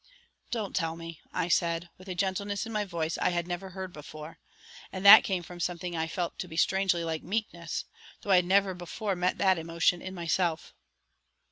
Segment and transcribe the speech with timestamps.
[0.49, 3.93] "Don't tell me," I said, with a gentleness in my voice I had never heard
[3.93, 4.39] before,
[4.91, 7.85] and that came from something that I felt to be strangely like meekness,
[8.23, 10.73] though I had never before met that emotion in myself.